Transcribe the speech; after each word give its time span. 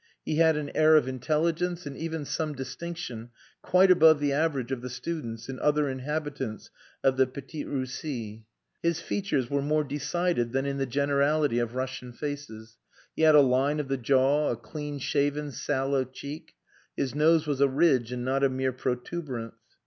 He 0.25 0.37
had 0.37 0.57
an 0.57 0.71
air 0.73 0.95
of 0.95 1.07
intelligence 1.07 1.85
and 1.85 1.95
even 1.95 2.25
some 2.25 2.53
distinction 2.53 3.29
quite 3.61 3.91
above 3.91 4.19
the 4.19 4.33
average 4.33 4.71
of 4.71 4.81
the 4.81 4.89
students 4.89 5.47
and 5.47 5.59
other 5.59 5.87
inhabitants 5.87 6.71
of 7.03 7.17
the 7.17 7.27
Petite 7.27 7.67
Russie. 7.67 8.47
His 8.81 8.99
features 8.99 9.47
were 9.51 9.61
more 9.61 9.83
decided 9.83 10.53
than 10.53 10.65
in 10.65 10.79
the 10.79 10.87
generality 10.87 11.59
of 11.59 11.75
Russian 11.75 12.13
faces; 12.13 12.77
he 13.15 13.21
had 13.21 13.35
a 13.35 13.41
line 13.41 13.79
of 13.79 13.89
the 13.89 13.97
jaw, 13.97 14.49
a 14.49 14.55
clean 14.55 14.97
shaven, 14.97 15.51
sallow 15.51 16.03
cheek; 16.03 16.55
his 16.97 17.13
nose 17.13 17.45
was 17.45 17.61
a 17.61 17.69
ridge, 17.69 18.11
and 18.11 18.25
not 18.25 18.43
a 18.43 18.49
mere 18.49 18.73
protuberance. 18.73 19.53